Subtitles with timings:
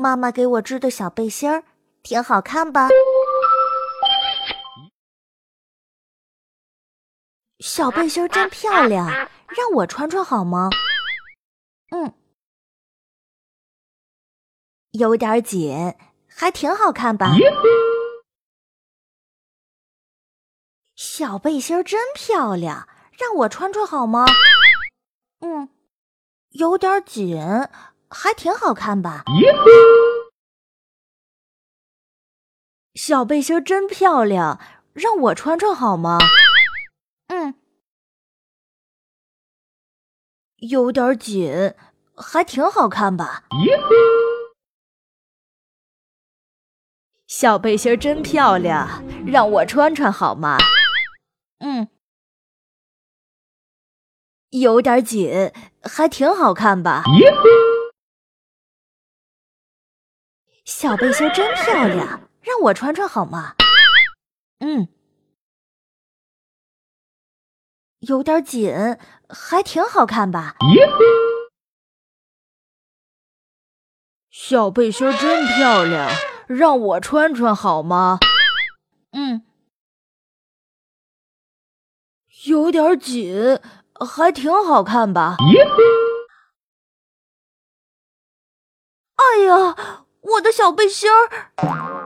[0.00, 1.64] 妈妈给我织的小背心儿，
[2.04, 2.88] 挺好看吧？
[7.58, 10.70] 小背心儿真漂亮，让我穿穿好吗？
[11.90, 12.14] 嗯，
[14.92, 15.96] 有点紧，
[16.28, 17.32] 还挺好看吧？
[20.94, 22.88] 小背心儿真漂亮，
[23.18, 24.26] 让我穿穿好吗？
[25.40, 25.68] 嗯，
[26.50, 27.36] 有点紧，
[28.10, 29.24] 还挺好看吧？
[32.94, 34.60] 小背心真漂亮，
[34.92, 36.18] 让我穿穿好吗？
[37.28, 37.54] 嗯，
[40.56, 41.74] 有点紧，
[42.16, 43.44] 还挺好看吧？
[47.26, 50.56] 小背心真漂亮，让我穿穿好吗？
[51.58, 51.88] 嗯，
[54.50, 55.52] 有点紧，
[55.82, 57.04] 还挺好看吧？
[60.64, 63.54] 小背心真漂亮，让我穿穿好吗？
[64.60, 64.88] 嗯，
[68.00, 68.72] 有点紧，
[69.28, 70.56] 还挺好看吧？
[74.30, 76.08] 小背心真漂亮，
[76.46, 78.18] 让我穿穿好吗？
[79.12, 79.44] 嗯。
[82.46, 83.58] 有点紧，
[84.06, 85.36] 还挺好看吧？
[89.16, 91.97] 哎呀，我的小背心儿！